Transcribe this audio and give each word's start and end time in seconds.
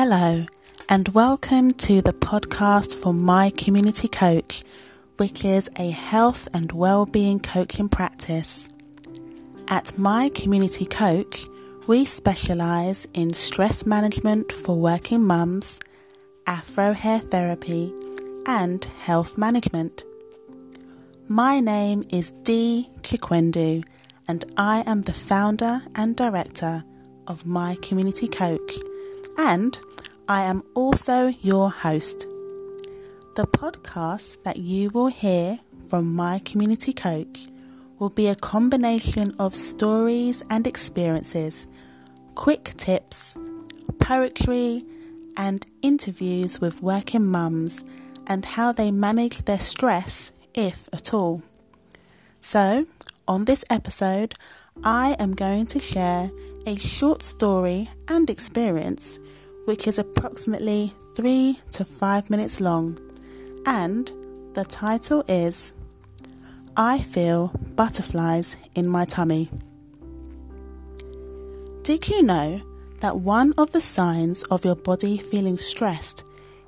Hello, 0.00 0.46
and 0.88 1.08
welcome 1.08 1.72
to 1.72 2.00
the 2.00 2.12
podcast 2.12 2.94
for 2.94 3.12
My 3.12 3.50
Community 3.50 4.06
Coach, 4.06 4.62
which 5.16 5.44
is 5.44 5.68
a 5.76 5.90
health 5.90 6.46
and 6.54 6.70
well-being 6.70 7.40
coaching 7.40 7.88
practice. 7.88 8.68
At 9.66 9.98
My 9.98 10.28
Community 10.28 10.84
Coach, 10.84 11.46
we 11.88 12.04
specialize 12.04 13.08
in 13.12 13.32
stress 13.32 13.86
management 13.86 14.52
for 14.52 14.78
working 14.78 15.24
mums, 15.24 15.80
afro 16.46 16.92
hair 16.92 17.18
therapy, 17.18 17.92
and 18.46 18.84
health 19.00 19.36
management. 19.36 20.04
My 21.26 21.58
name 21.58 22.04
is 22.08 22.30
Dee 22.44 22.88
Chikwendu, 23.00 23.84
and 24.28 24.44
I 24.56 24.84
am 24.86 25.02
the 25.02 25.12
founder 25.12 25.82
and 25.96 26.14
director 26.14 26.84
of 27.26 27.44
My 27.44 27.76
Community 27.82 28.28
Coach, 28.28 28.74
and 29.38 29.78
I 30.28 30.42
am 30.42 30.62
also 30.74 31.28
your 31.28 31.70
host. 31.70 32.26
The 33.36 33.46
podcast 33.46 34.42
that 34.42 34.56
you 34.56 34.90
will 34.90 35.06
hear 35.06 35.60
from 35.86 36.12
my 36.14 36.40
community 36.40 36.92
coach 36.92 37.46
will 37.98 38.10
be 38.10 38.26
a 38.26 38.34
combination 38.34 39.34
of 39.38 39.54
stories 39.54 40.44
and 40.50 40.66
experiences, 40.66 41.68
quick 42.34 42.74
tips, 42.76 43.36
poetry, 44.00 44.84
and 45.36 45.64
interviews 45.82 46.60
with 46.60 46.82
working 46.82 47.26
mums 47.26 47.84
and 48.26 48.44
how 48.44 48.72
they 48.72 48.90
manage 48.90 49.44
their 49.44 49.60
stress, 49.60 50.32
if 50.52 50.88
at 50.92 51.14
all. 51.14 51.42
So, 52.40 52.86
on 53.28 53.44
this 53.44 53.64
episode, 53.70 54.34
I 54.82 55.16
am 55.18 55.34
going 55.34 55.66
to 55.66 55.80
share 55.80 56.30
a 56.66 56.76
short 56.76 57.22
story 57.22 57.88
and 58.08 58.28
experience 58.28 59.18
which 59.68 59.86
is 59.86 59.98
approximately 59.98 60.94
three 61.14 61.60
to 61.70 61.84
five 61.84 62.30
minutes 62.30 62.58
long, 62.58 62.98
and 63.66 64.10
the 64.54 64.64
title 64.64 65.22
is 65.28 65.74
I 66.74 67.00
Feel 67.00 67.48
Butterflies 67.76 68.56
in 68.74 68.88
My 68.88 69.04
Tummy. 69.04 69.50
Did 71.82 72.08
you 72.08 72.22
know 72.22 72.62
that 73.00 73.18
one 73.18 73.52
of 73.58 73.72
the 73.72 73.82
signs 73.82 74.42
of 74.44 74.64
your 74.64 74.74
body 74.74 75.18
feeling 75.18 75.58
stressed 75.58 76.24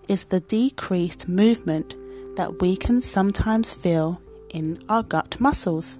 is 0.06 0.25
the 0.25 0.41
decreased 0.41 1.27
movement 1.27 1.97
that 2.37 2.61
we 2.61 2.77
can 2.77 3.01
sometimes 3.01 3.73
feel 3.73 4.21
in 4.51 4.78
our 4.91 5.03
gut 5.03 5.41
muscles? 5.41 5.98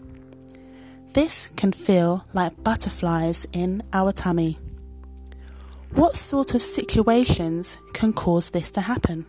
This 1.15 1.48
can 1.56 1.73
feel 1.73 2.27
like 2.34 2.62
butterflies 2.62 3.47
in 3.55 3.84
our 3.91 4.12
tummy. 4.12 4.59
What 5.92 6.16
sort 6.16 6.55
of 6.55 6.62
situations 6.62 7.78
can 7.92 8.12
cause 8.12 8.50
this 8.50 8.70
to 8.72 8.80
happen? 8.80 9.27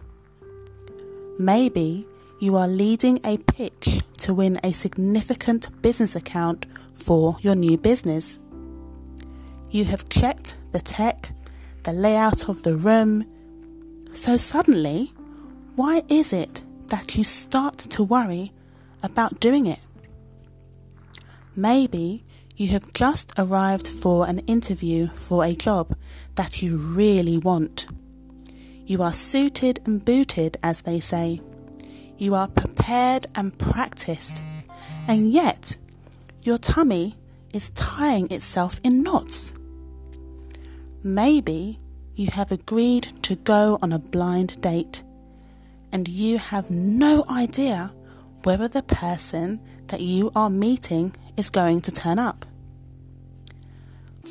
Maybe 1.39 2.07
you 2.39 2.55
are 2.55 2.67
leading 2.67 3.19
a 3.25 3.39
pitch 3.39 4.01
to 4.19 4.33
win 4.35 4.59
a 4.63 4.71
significant 4.71 5.81
business 5.81 6.15
account 6.15 6.67
for 6.93 7.35
your 7.41 7.55
new 7.55 7.77
business. 7.77 8.39
You 9.71 9.85
have 9.85 10.07
checked 10.07 10.55
the 10.71 10.79
tech, 10.79 11.31
the 11.81 11.93
layout 11.93 12.47
of 12.47 12.61
the 12.61 12.75
room. 12.75 13.25
So 14.11 14.37
suddenly, 14.37 15.13
why 15.75 16.03
is 16.09 16.31
it 16.31 16.61
that 16.87 17.17
you 17.17 17.23
start 17.23 17.79
to 17.79 18.03
worry 18.03 18.51
about 19.01 19.39
doing 19.39 19.65
it? 19.65 19.79
Maybe 21.55 22.23
you 22.61 22.67
have 22.67 22.93
just 22.93 23.33
arrived 23.39 23.87
for 23.87 24.27
an 24.27 24.37
interview 24.45 25.07
for 25.15 25.43
a 25.43 25.55
job 25.55 25.97
that 26.35 26.61
you 26.61 26.77
really 26.77 27.35
want. 27.39 27.87
You 28.85 29.01
are 29.01 29.13
suited 29.13 29.79
and 29.87 30.05
booted, 30.05 30.57
as 30.61 30.83
they 30.83 30.99
say. 30.99 31.41
You 32.19 32.35
are 32.35 32.47
prepared 32.47 33.25
and 33.33 33.57
practiced, 33.57 34.43
and 35.07 35.31
yet 35.31 35.75
your 36.43 36.59
tummy 36.59 37.15
is 37.51 37.71
tying 37.71 38.29
itself 38.29 38.79
in 38.83 39.01
knots. 39.01 39.53
Maybe 41.01 41.79
you 42.13 42.29
have 42.31 42.51
agreed 42.51 43.23
to 43.23 43.37
go 43.37 43.79
on 43.81 43.91
a 43.91 43.97
blind 43.97 44.61
date, 44.61 45.01
and 45.91 46.07
you 46.07 46.37
have 46.37 46.69
no 46.69 47.25
idea 47.27 47.91
whether 48.43 48.67
the 48.67 48.83
person 48.83 49.59
that 49.87 50.01
you 50.01 50.31
are 50.35 50.51
meeting 50.51 51.15
is 51.35 51.49
going 51.49 51.81
to 51.81 51.91
turn 51.91 52.19
up. 52.19 52.45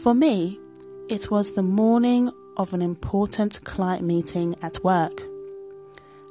For 0.02 0.14
me, 0.14 0.58
it 1.10 1.30
was 1.30 1.50
the 1.50 1.62
morning 1.62 2.32
of 2.56 2.72
an 2.72 2.80
important 2.80 3.62
client 3.64 4.02
meeting 4.02 4.56
at 4.62 4.82
work. 4.82 5.24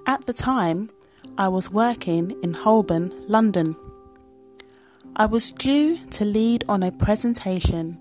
At 0.07 0.25
the 0.25 0.33
time, 0.33 0.89
I 1.37 1.49
was 1.49 1.69
working 1.69 2.31
in 2.41 2.53
Holborn, 2.53 3.13
London. 3.27 3.75
I 5.15 5.27
was 5.27 5.51
due 5.51 5.99
to 6.07 6.25
lead 6.25 6.63
on 6.67 6.81
a 6.81 6.91
presentation, 6.91 7.99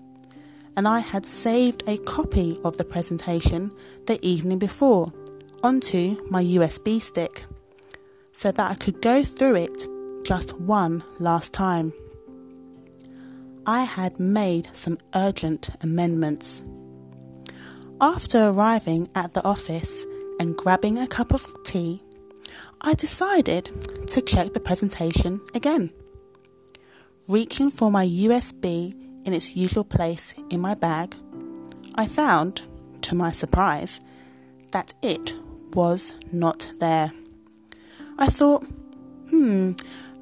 and 0.75 0.87
I 0.87 1.01
had 1.01 1.23
saved 1.23 1.83
a 1.85 1.99
copy 1.99 2.57
of 2.63 2.77
the 2.77 2.85
presentation 2.85 3.71
the 4.07 4.17
evening 4.27 4.57
before 4.57 5.13
onto 5.61 6.17
my 6.31 6.43
USB 6.43 6.99
stick 6.99 7.45
so 8.31 8.51
that 8.51 8.71
I 8.71 8.73
could 8.73 9.03
go 9.03 9.23
through 9.23 9.57
it 9.57 9.87
just 10.23 10.59
one 10.59 11.03
last 11.19 11.53
time. 11.53 11.93
I 13.65 13.83
had 13.83 14.19
made 14.19 14.69
some 14.73 14.97
urgent 15.13 15.69
amendments. 15.81 16.63
After 18.01 18.49
arriving 18.49 19.09
at 19.13 19.33
the 19.33 19.43
office 19.43 20.05
and 20.39 20.55
grabbing 20.55 20.97
a 20.97 21.07
cup 21.07 21.33
of 21.33 21.45
tea, 21.63 22.01
I 22.81 22.93
decided 22.93 23.65
to 24.07 24.21
check 24.21 24.53
the 24.53 24.59
presentation 24.59 25.41
again. 25.53 25.91
Reaching 27.27 27.69
for 27.69 27.91
my 27.91 28.05
USB 28.05 28.95
in 29.25 29.33
its 29.33 29.55
usual 29.55 29.83
place 29.83 30.33
in 30.49 30.61
my 30.61 30.75
bag, 30.75 31.15
I 31.95 32.07
found, 32.07 32.61
to 33.01 33.15
my 33.15 33.31
surprise, 33.31 33.99
that 34.71 34.93
it 35.01 35.35
was 35.73 36.13
not 36.31 36.71
there. 36.79 37.11
I 38.17 38.27
thought, 38.27 38.63
hmm, 39.29 39.73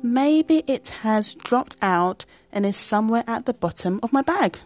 maybe 0.02 0.63
it 0.68 0.90
has 1.02 1.35
dropped 1.35 1.75
out 1.81 2.25
and 2.52 2.66
is 2.66 2.78
somewhere 2.78 3.24
at 3.28 3.46
the 3.46 3.53
bottom 3.53 4.00
of 4.03 4.13
my 4.13 4.22
bag. 4.22 4.59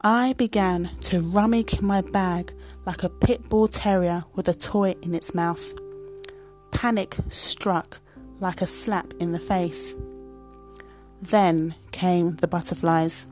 I 0.00 0.34
began 0.34 0.90
to 1.02 1.20
rummage 1.20 1.80
my 1.80 2.00
bag 2.00 2.52
like 2.84 3.02
a 3.02 3.08
pit 3.08 3.48
bull 3.48 3.66
terrier 3.66 4.24
with 4.34 4.48
a 4.48 4.54
toy 4.54 4.94
in 5.02 5.14
its 5.14 5.34
mouth. 5.34 5.72
Panic 6.70 7.16
struck 7.28 8.00
like 8.38 8.60
a 8.60 8.66
slap 8.66 9.12
in 9.18 9.32
the 9.32 9.40
face. 9.40 9.94
Then 11.20 11.74
came 11.90 12.36
the 12.36 12.48
butterflies. 12.48 13.26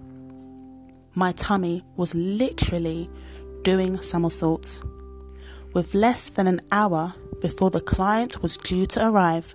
My 1.15 1.33
tummy 1.33 1.85
was 1.97 2.15
literally 2.15 3.09
doing 3.63 4.01
somersaults. 4.01 4.83
With 5.73 5.95
less 5.95 6.31
than 6.31 6.47
an 6.47 6.61
hour 6.73 7.15
before 7.41 7.71
the 7.71 7.81
client 7.81 8.43
was 8.43 8.57
due 8.57 8.87
to 8.87 9.09
arrive, 9.09 9.55